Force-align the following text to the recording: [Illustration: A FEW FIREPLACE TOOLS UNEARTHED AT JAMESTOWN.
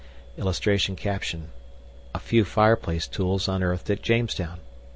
[Illustration: 0.35 0.97
A 2.15 2.19
FEW 2.19 2.43
FIREPLACE 2.43 3.07
TOOLS 3.07 3.47
UNEARTHED 3.47 3.91
AT 3.91 4.01
JAMESTOWN. 4.01 4.59